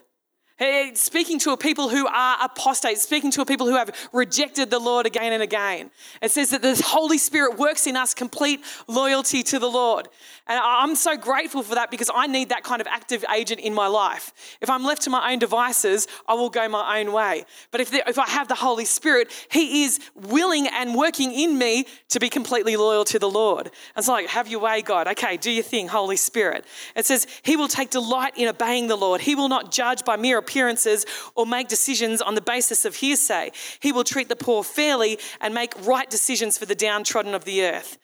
Speaking 0.95 1.39
to 1.41 1.51
a 1.51 1.57
people 1.57 1.91
who 1.91 2.07
are 2.07 2.39
apostates, 2.43 3.03
speaking 3.03 3.31
to 3.33 3.43
a 3.43 3.45
people 3.45 3.67
who 3.67 3.77
have 3.77 3.95
rejected 4.13 4.71
the 4.71 4.79
Lord 4.79 5.05
again 5.05 5.35
and 5.35 5.43
again. 5.43 5.91
It 6.23 6.31
says 6.31 6.51
that 6.51 6.63
the 6.63 6.75
Holy 6.83 7.19
Spirit 7.19 7.59
works 7.59 7.87
in 7.87 7.95
us 7.95 8.15
complete 8.15 8.63
loyalty 8.89 9.43
to 9.43 9.59
the 9.59 9.69
Lord. 9.69 10.09
And 10.47 10.59
I'm 10.63 10.95
so 10.95 11.17
grateful 11.17 11.63
for 11.63 11.75
that 11.75 11.91
because 11.91 12.11
I 12.15 12.27
need 12.27 12.49
that 12.51 12.63
kind 12.63 12.81
of 12.81 12.87
active 12.87 13.23
agent 13.35 13.61
in 13.61 13.75
my 13.75 13.87
life. 13.87 14.33
If 14.63 14.71
I'm 14.71 14.85
left 14.85 15.03
to 15.03 15.11
my 15.11 15.33
own 15.33 15.41
devices, 15.41 16.07
I 16.27 16.35
will 16.35 16.49
go 16.49 16.69
my 16.69 17.01
own 17.01 17.13
way. 17.13 17.45
But 17.71 17.83
if, 17.83 17.93
if 17.93 18.19
I 18.19 18.27
have 18.27 18.49
the 18.49 18.55
Holy 18.55 18.85
Spirit, 18.87 19.31
He 19.51 19.85
is 19.85 19.99
willing 20.15 20.69
and 20.69 20.95
working 20.95 21.33
in 21.33 21.59
me 21.59 21.87
to 22.11 22.21
be 22.21 22.31
completely 22.31 22.77
loyal 22.77 23.05
to 23.07 23.19
the 23.19 23.29
Lord. 23.29 23.71
It's 23.97 24.09
like, 24.09 24.29
have 24.29 24.49
your 24.49 24.61
way, 24.61 24.81
God. 24.81 25.07
Okay, 25.09 25.37
do 25.37 25.51
your 25.51 25.65
thing, 25.65 25.89
Holy 25.89 26.17
Spirit. 26.17 26.65
It 26.95 27.05
says, 27.05 27.27
He 27.43 27.57
will 27.57 27.69
take 27.69 27.91
delight 27.91 28.35
in 28.37 28.49
obeying 28.49 28.87
the 28.87 28.97
Lord. 28.97 29.21
He 29.21 29.35
will 29.35 29.49
not 29.49 29.71
judge 29.71 30.05
by 30.05 30.17
mere 30.17 30.39
appearances 30.47 31.05
or 31.35 31.45
make 31.45 31.69
decisions 31.69 32.23
on 32.23 32.35
the 32.37 32.41
basis 32.41 32.85
of 32.85 32.97
hearsay. 32.97 33.51
He 33.81 33.91
will 33.93 34.05
treat 34.05 34.29
the 34.29 34.37
poor 34.37 34.63
fairly 34.63 35.19
and 35.41 35.53
make 35.53 35.75
right 35.85 36.09
decisions 36.09 36.57
for 36.57 36.67
the 36.67 36.75
downtrodden 36.75 37.35
of 37.35 37.45
the 37.45 37.65
earth. 37.65 37.99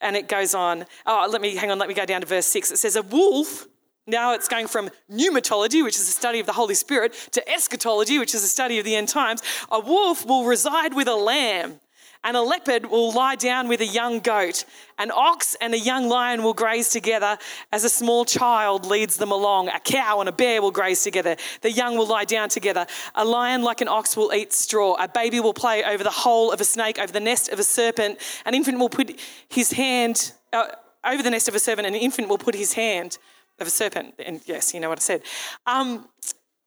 And 0.00 0.16
it 0.16 0.28
goes 0.28 0.54
on. 0.54 0.86
Oh, 1.04 1.28
let 1.30 1.40
me 1.40 1.56
hang 1.56 1.70
on, 1.70 1.78
let 1.78 1.88
me 1.88 1.94
go 1.94 2.06
down 2.06 2.20
to 2.20 2.26
verse 2.26 2.46
six. 2.46 2.70
It 2.70 2.78
says, 2.78 2.96
A 2.96 3.02
wolf, 3.02 3.66
now 4.06 4.34
it's 4.34 4.48
going 4.48 4.68
from 4.68 4.90
pneumatology, 5.10 5.82
which 5.82 5.96
is 5.96 6.08
a 6.08 6.12
study 6.12 6.40
of 6.40 6.46
the 6.46 6.52
Holy 6.52 6.74
Spirit, 6.74 7.12
to 7.32 7.48
eschatology, 7.50 8.18
which 8.18 8.34
is 8.34 8.42
a 8.44 8.48
study 8.48 8.78
of 8.78 8.84
the 8.84 8.96
end 8.96 9.08
times. 9.08 9.42
A 9.70 9.80
wolf 9.80 10.24
will 10.24 10.44
reside 10.44 10.94
with 10.94 11.08
a 11.08 11.16
lamb 11.16 11.80
and 12.22 12.36
a 12.36 12.42
leopard 12.42 12.86
will 12.86 13.12
lie 13.12 13.34
down 13.34 13.68
with 13.68 13.80
a 13.80 13.86
young 13.86 14.20
goat. 14.20 14.64
An 14.98 15.10
ox 15.10 15.56
and 15.60 15.72
a 15.72 15.78
young 15.78 16.08
lion 16.08 16.42
will 16.42 16.52
graze 16.52 16.90
together 16.90 17.38
as 17.72 17.84
a 17.84 17.88
small 17.88 18.24
child 18.24 18.84
leads 18.84 19.16
them 19.16 19.32
along. 19.32 19.68
A 19.68 19.80
cow 19.80 20.20
and 20.20 20.28
a 20.28 20.32
bear 20.32 20.60
will 20.60 20.70
graze 20.70 21.02
together. 21.02 21.36
The 21.62 21.70
young 21.70 21.96
will 21.96 22.06
lie 22.06 22.26
down 22.26 22.50
together. 22.50 22.86
A 23.14 23.24
lion, 23.24 23.62
like 23.62 23.80
an 23.80 23.88
ox, 23.88 24.16
will 24.16 24.32
eat 24.34 24.52
straw. 24.52 24.96
A 25.02 25.08
baby 25.08 25.40
will 25.40 25.54
play 25.54 25.82
over 25.82 26.04
the 26.04 26.10
hole 26.10 26.52
of 26.52 26.60
a 26.60 26.64
snake, 26.64 26.98
over 26.98 27.12
the 27.12 27.20
nest 27.20 27.48
of 27.48 27.58
a 27.58 27.64
serpent. 27.64 28.18
An 28.44 28.54
infant 28.54 28.78
will 28.78 28.90
put 28.90 29.18
his 29.48 29.72
hand 29.72 30.32
uh, 30.52 30.68
over 31.04 31.22
the 31.22 31.30
nest 31.30 31.48
of 31.48 31.54
a 31.54 31.58
serpent. 31.58 31.86
An 31.86 31.94
infant 31.94 32.28
will 32.28 32.38
put 32.38 32.54
his 32.54 32.74
hand 32.74 33.16
of 33.58 33.66
a 33.66 33.70
serpent. 33.70 34.14
And 34.24 34.42
yes, 34.44 34.74
you 34.74 34.80
know 34.80 34.90
what 34.90 34.98
I 34.98 35.02
said. 35.02 35.22
Um, 35.66 36.08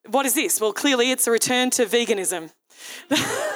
what 0.08 0.26
is 0.26 0.34
this? 0.34 0.60
Well, 0.60 0.74
clearly 0.74 1.12
it's 1.12 1.28
a 1.28 1.32
return 1.32 1.70
to 1.72 1.86
veganism. 1.86 2.52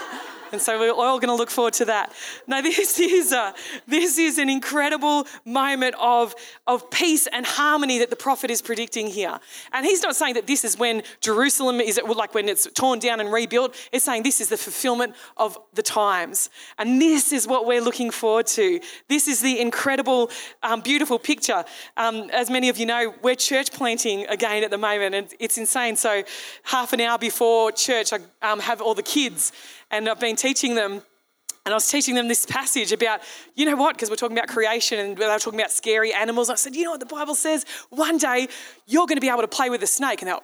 And 0.57 0.61
so 0.63 0.79
we're 0.79 0.91
all 0.91 1.19
going 1.19 1.29
to 1.29 1.35
look 1.35 1.51
forward 1.51 1.75
to 1.75 1.85
that. 1.85 2.11
Now, 2.47 2.61
this 2.63 2.99
is, 2.99 3.31
a, 3.31 3.53
this 3.85 4.17
is 4.17 4.39
an 4.39 4.49
incredible 4.49 5.27
moment 5.45 5.93
of, 5.99 6.33
of 6.65 6.89
peace 6.89 7.27
and 7.27 7.45
harmony 7.45 7.99
that 7.99 8.09
the 8.09 8.15
prophet 8.15 8.49
is 8.49 8.59
predicting 8.59 9.05
here. 9.05 9.39
And 9.71 9.85
he's 9.85 10.01
not 10.01 10.15
saying 10.15 10.33
that 10.33 10.47
this 10.47 10.65
is 10.65 10.75
when 10.75 11.03
Jerusalem 11.21 11.79
is 11.79 12.01
like 12.03 12.33
when 12.33 12.49
it's 12.49 12.67
torn 12.73 12.97
down 12.97 13.19
and 13.19 13.31
rebuilt. 13.31 13.75
It's 13.91 14.03
saying 14.03 14.23
this 14.23 14.41
is 14.41 14.49
the 14.49 14.57
fulfillment 14.57 15.13
of 15.37 15.59
the 15.75 15.83
times. 15.83 16.49
And 16.79 16.99
this 16.99 17.31
is 17.31 17.47
what 17.47 17.67
we're 17.67 17.79
looking 17.79 18.09
forward 18.09 18.47
to. 18.47 18.79
This 19.09 19.27
is 19.27 19.41
the 19.41 19.61
incredible, 19.61 20.31
um, 20.63 20.81
beautiful 20.81 21.19
picture. 21.19 21.65
Um, 21.97 22.31
as 22.33 22.49
many 22.49 22.69
of 22.69 22.77
you 22.77 22.87
know, 22.87 23.13
we're 23.21 23.35
church 23.35 23.71
planting 23.71 24.25
again 24.25 24.63
at 24.63 24.71
the 24.71 24.77
moment, 24.79 25.13
and 25.13 25.27
it's 25.37 25.59
insane. 25.59 25.97
So, 25.97 26.23
half 26.63 26.93
an 26.93 27.01
hour 27.01 27.19
before 27.19 27.71
church, 27.71 28.11
I 28.11 28.21
um, 28.41 28.59
have 28.59 28.81
all 28.81 28.95
the 28.95 29.03
kids 29.03 29.51
and 29.91 30.09
I've 30.09 30.19
been 30.19 30.35
teaching 30.47 30.75
them 30.75 31.01
and 31.67 31.73
I 31.73 31.75
was 31.75 31.91
teaching 31.91 32.15
them 32.15 32.29
this 32.29 32.45
passage 32.45 32.93
about, 32.93 33.19
you 33.55 33.65
know 33.65 33.75
what, 33.75 33.93
because 33.93 34.09
we're 34.09 34.15
talking 34.15 34.37
about 34.37 34.47
creation 34.47 34.99
and 34.99 35.17
they 35.17 35.27
were 35.27 35.37
talking 35.37 35.59
about 35.59 35.69
scary 35.69 36.13
animals. 36.13 36.49
I 36.49 36.55
said, 36.55 36.77
you 36.77 36.85
know 36.85 36.91
what 36.91 37.01
the 37.01 37.05
Bible 37.05 37.35
says? 37.35 37.65
One 37.89 38.17
day 38.17 38.47
you're 38.85 39.05
going 39.05 39.17
to 39.17 39.21
be 39.21 39.27
able 39.27 39.41
to 39.41 39.49
play 39.49 39.69
with 39.69 39.83
a 39.83 39.87
snake. 39.87 40.21
And 40.21 40.29
they're 40.29 40.39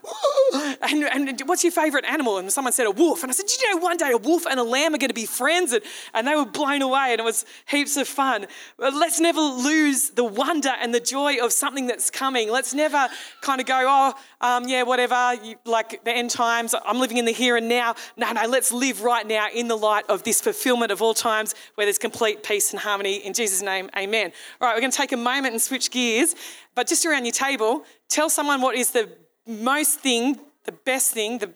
like, 0.51 0.91
and, 0.91 1.29
and 1.29 1.41
what's 1.45 1.63
your 1.63 1.71
favorite 1.71 2.03
animal? 2.03 2.39
And 2.39 2.51
someone 2.51 2.73
said 2.73 2.87
a 2.87 2.91
wolf. 2.91 3.23
And 3.23 3.31
I 3.31 3.33
said, 3.33 3.45
did 3.45 3.61
you 3.61 3.73
know 3.73 3.81
one 3.81 3.95
day 3.95 4.11
a 4.11 4.17
wolf 4.17 4.45
and 4.45 4.59
a 4.59 4.63
lamb 4.63 4.93
are 4.93 4.97
going 4.97 5.11
to 5.11 5.13
be 5.13 5.25
friends? 5.25 5.71
And, 5.71 5.81
and 6.13 6.27
they 6.27 6.35
were 6.35 6.45
blown 6.45 6.81
away 6.81 7.11
and 7.11 7.21
it 7.21 7.23
was 7.23 7.45
heaps 7.69 7.95
of 7.95 8.05
fun. 8.05 8.45
But 8.77 8.93
let's 8.93 9.21
never 9.21 9.39
lose 9.39 10.09
the 10.09 10.25
wonder 10.25 10.73
and 10.81 10.93
the 10.93 10.99
joy 10.99 11.37
of 11.41 11.53
something 11.53 11.87
that's 11.87 12.11
coming. 12.11 12.51
Let's 12.51 12.73
never 12.73 13.07
kind 13.39 13.61
of 13.61 13.65
go, 13.65 13.85
oh, 13.87 14.13
um, 14.41 14.67
yeah, 14.67 14.83
whatever, 14.83 15.35
you, 15.41 15.55
like 15.63 16.03
the 16.03 16.11
end 16.11 16.31
times, 16.31 16.75
I'm 16.85 16.99
living 16.99 17.15
in 17.15 17.23
the 17.23 17.31
here 17.31 17.55
and 17.55 17.69
now. 17.69 17.95
No, 18.17 18.29
no, 18.33 18.45
let's 18.45 18.73
live 18.73 19.03
right 19.03 19.25
now 19.25 19.47
in 19.55 19.69
the 19.69 19.77
light 19.77 20.03
of 20.09 20.23
this 20.23 20.41
fulfillment 20.41 20.91
of 20.91 21.01
all 21.01 21.12
all 21.13 21.31
times, 21.31 21.53
where 21.75 21.85
there's 21.85 21.99
complete 21.99 22.41
peace 22.43 22.71
and 22.71 22.79
harmony. 22.79 23.17
In 23.17 23.33
Jesus' 23.33 23.61
name, 23.61 23.89
amen. 23.95 24.31
All 24.59 24.67
right, 24.67 24.75
we're 24.75 24.81
going 24.81 24.91
to 24.91 24.97
take 24.97 25.11
a 25.11 25.17
moment 25.17 25.53
and 25.53 25.61
switch 25.61 25.91
gears, 25.91 26.35
but 26.75 26.87
just 26.87 27.05
around 27.05 27.25
your 27.25 27.33
table, 27.33 27.83
tell 28.09 28.29
someone 28.29 28.61
what 28.61 28.75
is 28.75 28.91
the 28.91 29.09
most 29.45 29.99
thing, 29.99 30.39
the 30.65 30.71
best 30.71 31.11
thing, 31.11 31.37
the 31.37 31.53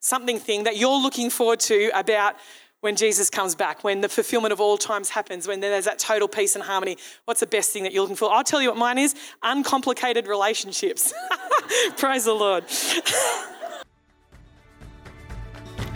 something 0.00 0.38
thing 0.38 0.64
that 0.64 0.76
you're 0.76 1.00
looking 1.00 1.28
forward 1.28 1.58
to 1.58 1.90
about 1.92 2.36
when 2.80 2.94
Jesus 2.94 3.28
comes 3.28 3.56
back, 3.56 3.82
when 3.82 4.00
the 4.00 4.08
fulfillment 4.08 4.52
of 4.52 4.60
all 4.60 4.78
times 4.78 5.10
happens, 5.10 5.48
when 5.48 5.58
there's 5.58 5.86
that 5.86 5.98
total 5.98 6.28
peace 6.28 6.54
and 6.54 6.62
harmony. 6.62 6.96
What's 7.24 7.40
the 7.40 7.46
best 7.46 7.72
thing 7.72 7.82
that 7.82 7.92
you're 7.92 8.02
looking 8.02 8.14
for? 8.14 8.32
I'll 8.32 8.44
tell 8.44 8.62
you 8.62 8.68
what 8.68 8.78
mine 8.78 8.98
is 8.98 9.16
uncomplicated 9.42 10.28
relationships. 10.28 11.12
Praise 11.96 12.26
the 12.26 12.34
Lord. 12.34 12.64